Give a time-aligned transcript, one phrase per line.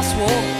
[0.00, 0.59] crosswalk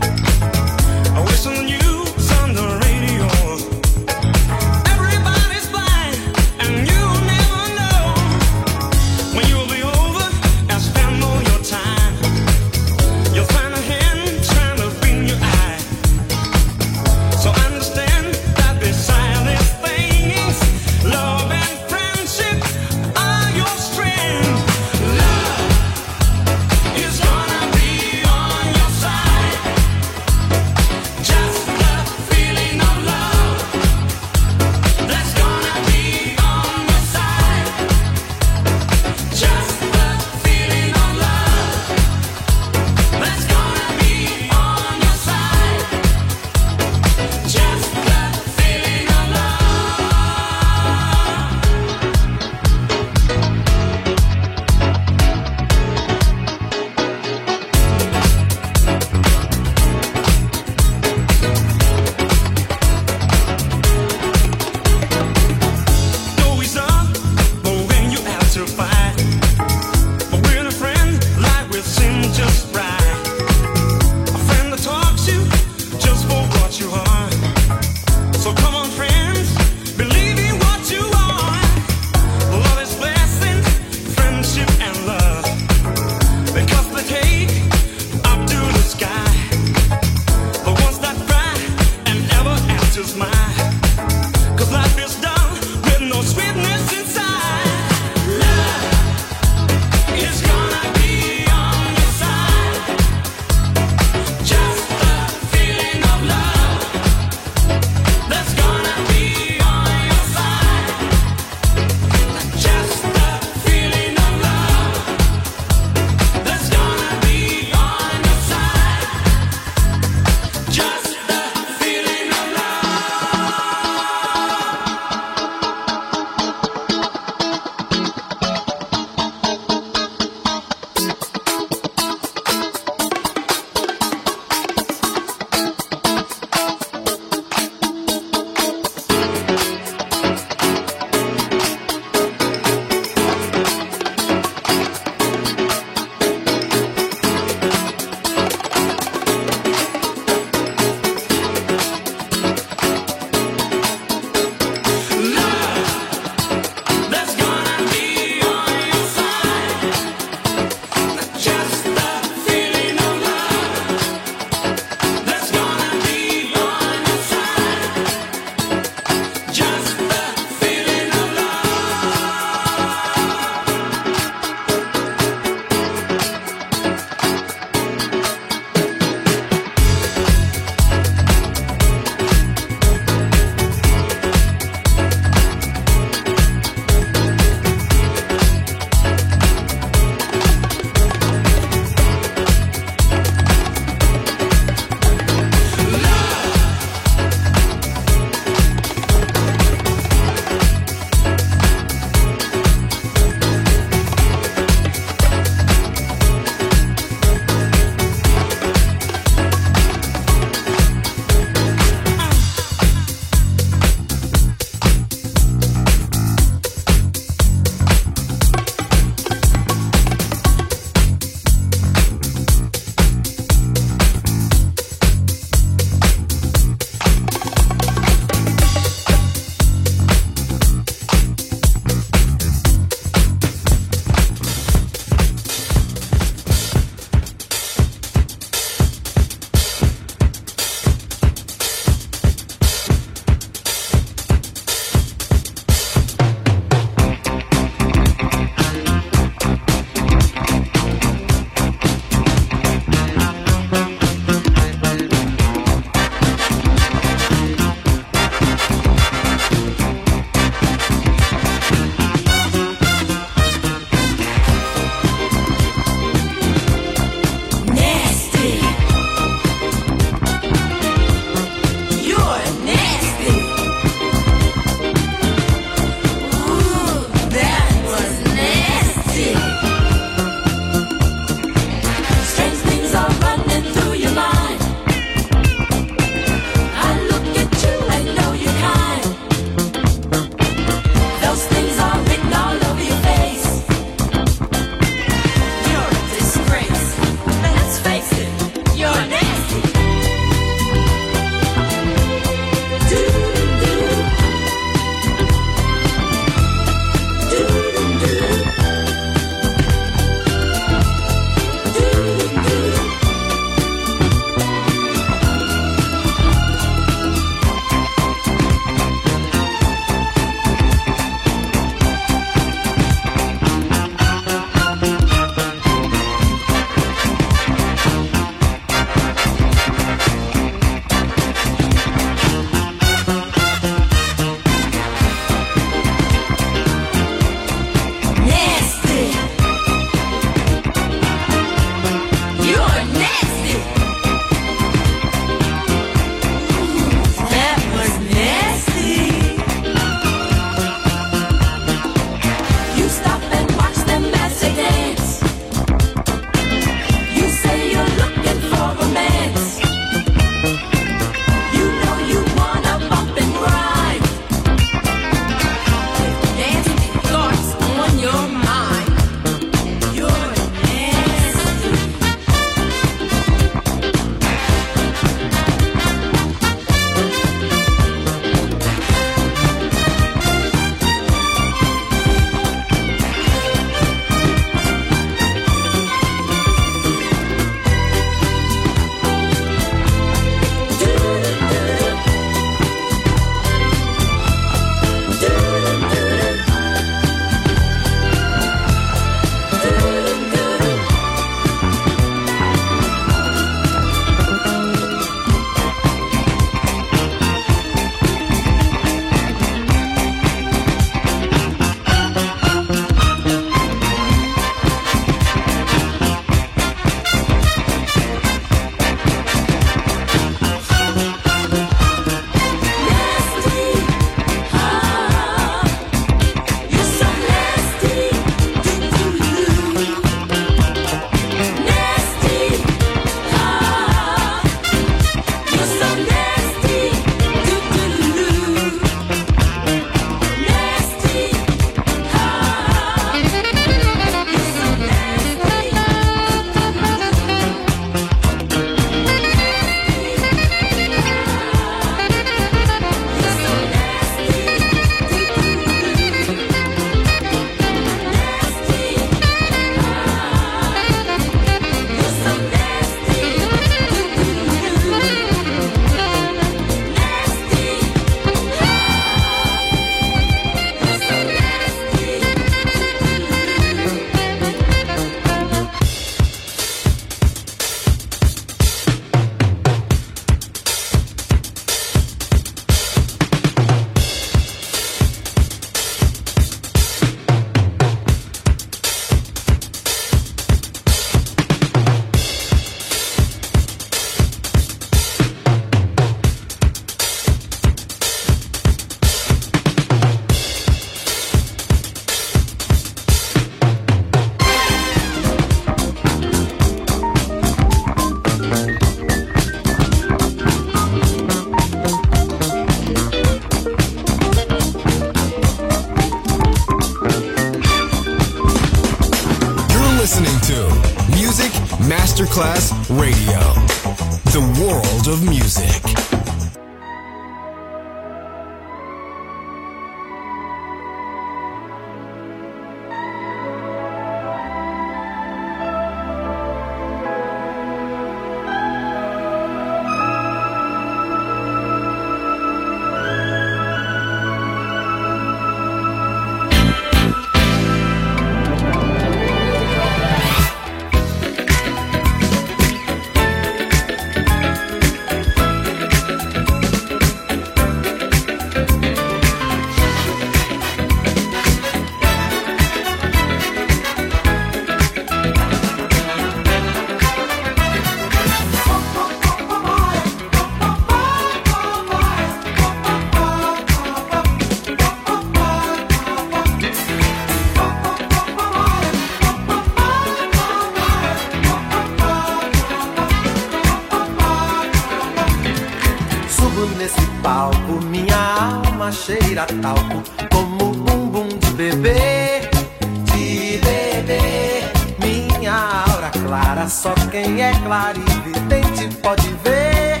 [596.68, 600.00] Só quem é clarividente pode ver.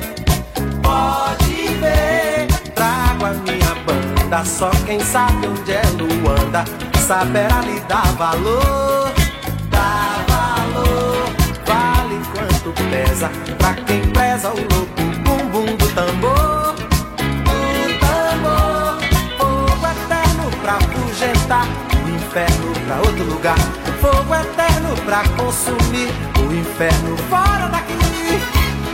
[0.82, 4.44] Pode ver, trago a minha banda.
[4.44, 6.64] Só quem sabe onde é Luanda.
[7.06, 9.12] Saberá lhe dar valor.
[9.70, 11.26] Dar valor.
[11.66, 13.30] Vale quanto pesa.
[13.58, 16.74] Pra quem preza o louco bumbum do tambor.
[17.44, 19.00] Do tambor.
[19.38, 21.66] Fogo eterno pra afugentar
[22.04, 23.58] O inferno pra outro lugar.
[24.00, 27.94] Fogo eterno pra consumir Inferno fora daqui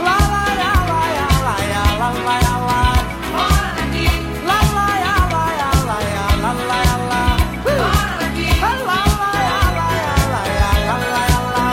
[0.03, 2.81] Lá, lá, lá, lá, lá, lá, lá, lá, lá, lá.
[3.31, 4.07] Fora daqui.
[4.43, 5.45] Lá, lá, lá, lá,
[5.85, 5.99] lá,
[6.41, 7.23] lá, lá, lá, lá.
[7.63, 8.47] Fora daqui.
[8.59, 9.33] Lá, lá, lá,
[9.77, 10.41] lá, lá,
[10.87, 11.67] lá, lá, lá, lá.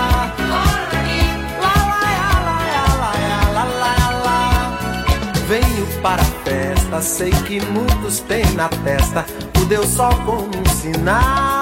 [0.51, 1.21] Fora daqui.
[1.63, 2.05] Lá, lá,
[2.47, 3.13] lá, lá,
[3.55, 4.39] lá, lá, lá, lá.
[5.47, 9.25] Venho para festa, sei que muitos têm na testa
[9.59, 11.58] o Deus Sol como um sinal,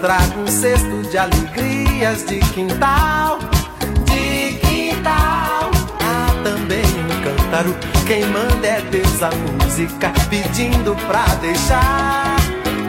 [0.00, 3.38] trago um cesto de alegrias de quintal,
[4.04, 5.70] de quintal.
[6.00, 12.36] Há também um cântaro, quem manda é Deus a música, pedindo pra deixar,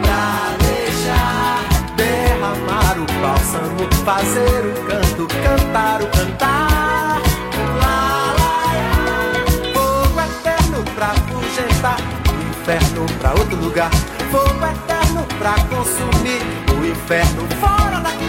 [0.02, 7.22] pra deixar derramar o bálsamo, fazer o canto, cantar o cantar.
[7.82, 9.34] Lá, lá.
[9.74, 11.98] Fogo eterno pra afugentar,
[12.30, 13.90] o inferno pra outro lugar.
[14.32, 18.29] Fogo eterno pra consumir, o inferno fora daqui.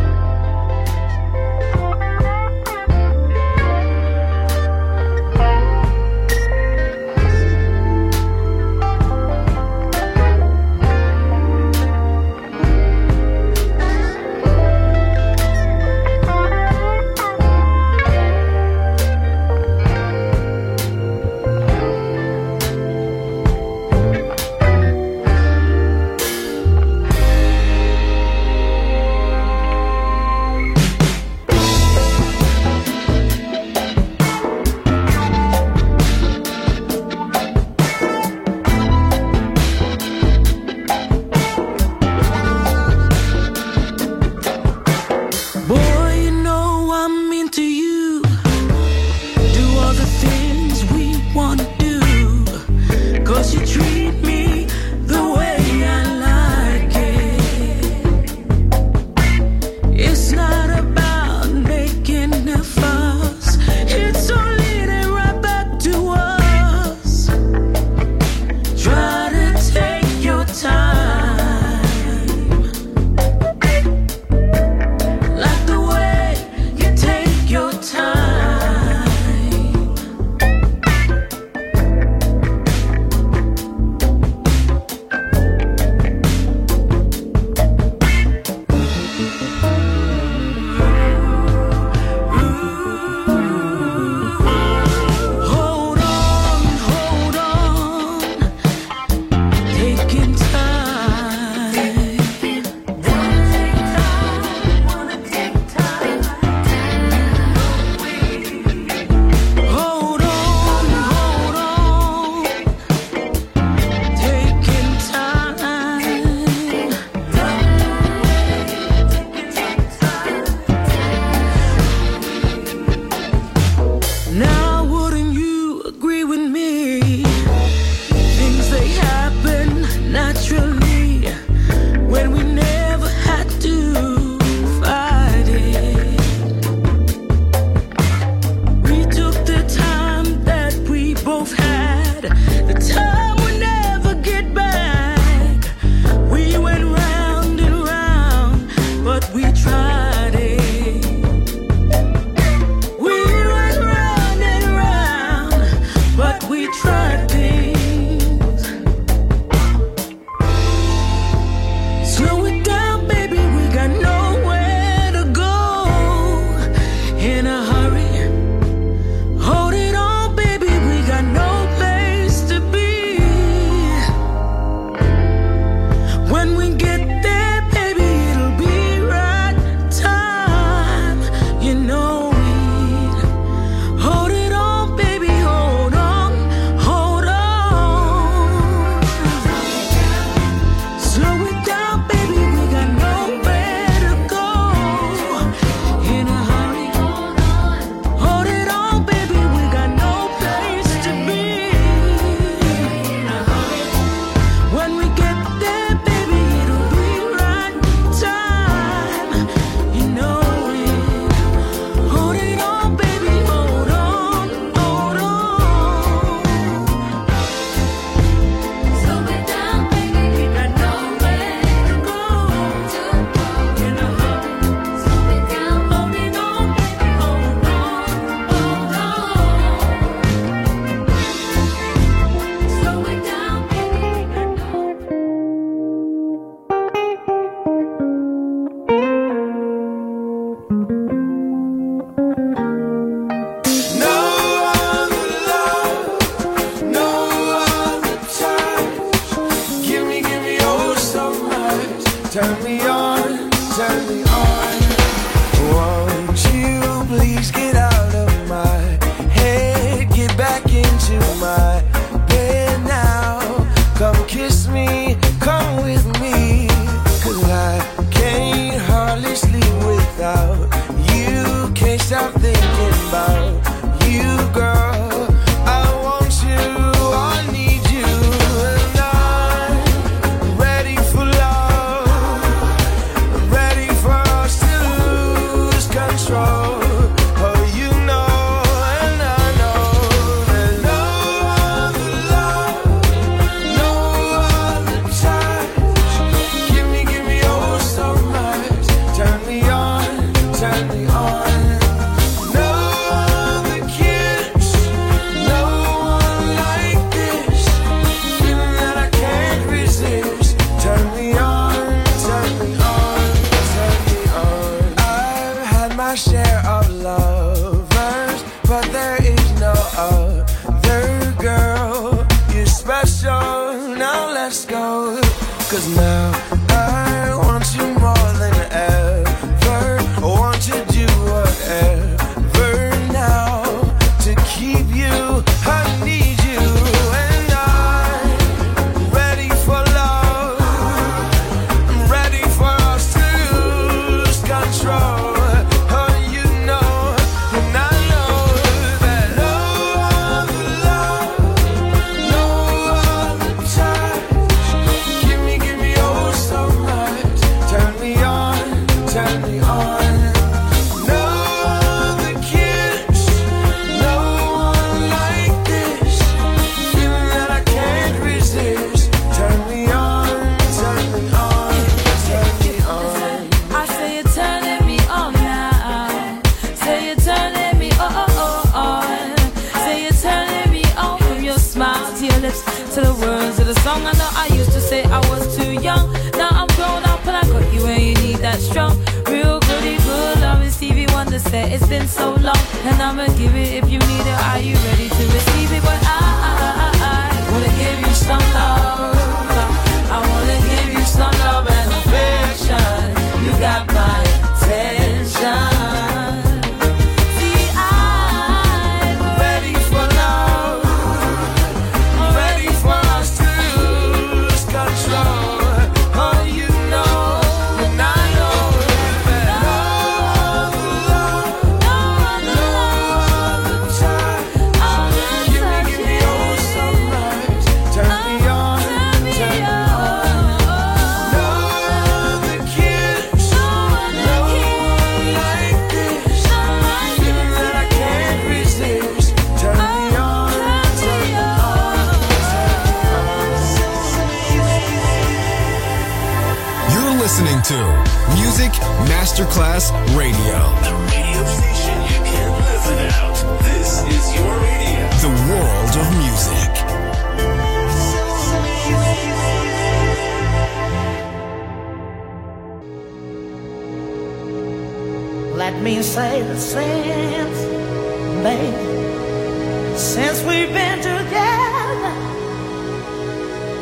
[469.95, 472.13] since we've been together.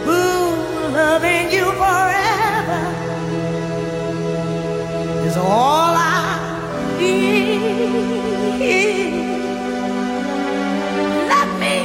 [0.06, 0.56] Ooh,
[0.92, 2.82] loving you forever
[5.28, 7.62] is all I need.
[11.34, 11.76] Let me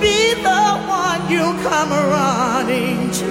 [0.00, 3.30] be the one you come running to.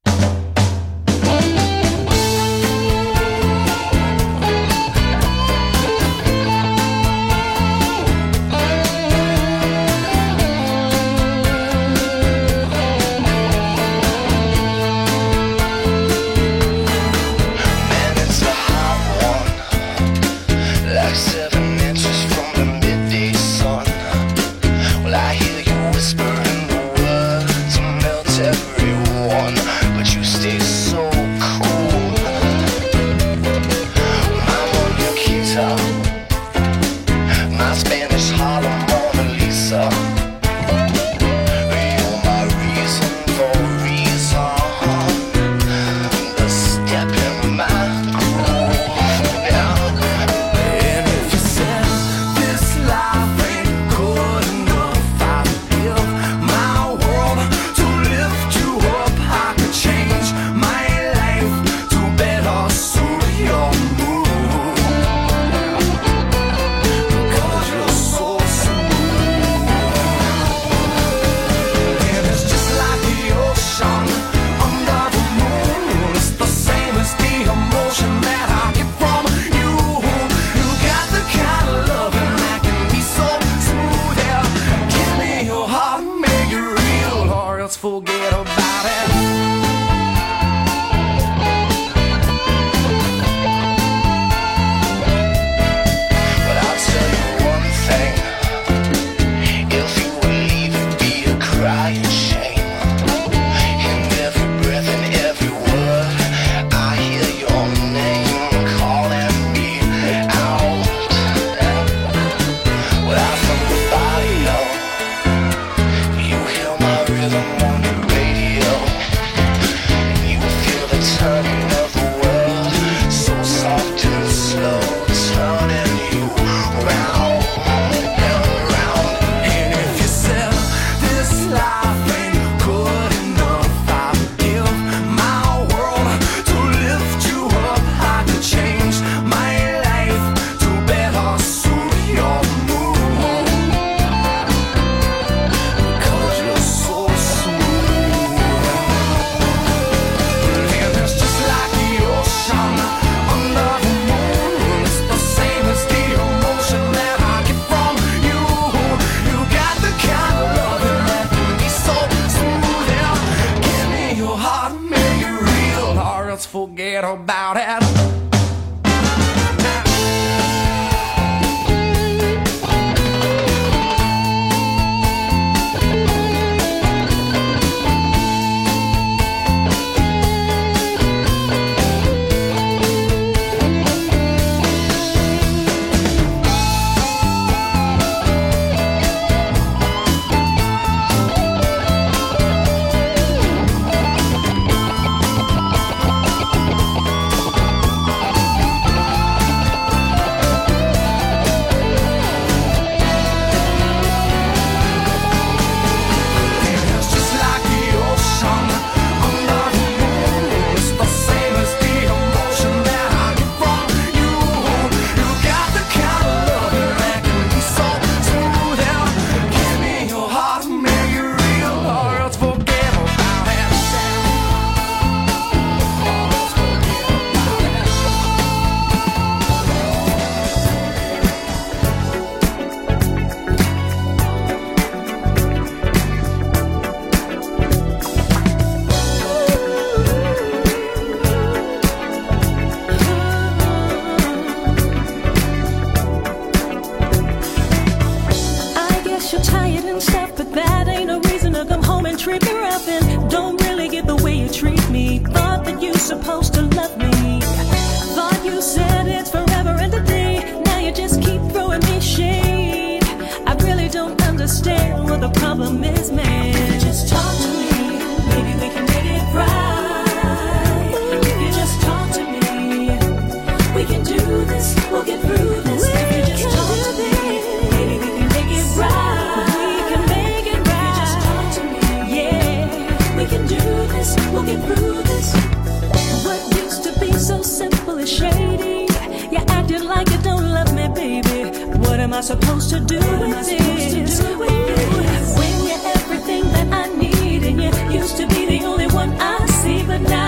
[292.21, 294.23] Supposed to do what with this?
[294.23, 295.37] With this?
[295.37, 299.45] When you're everything that I need, and you used to be the only one I
[299.47, 300.20] see, but now.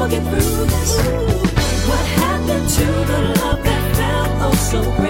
[0.00, 0.96] We'll get through this.
[1.86, 5.09] What happened to the love that felt oh so great?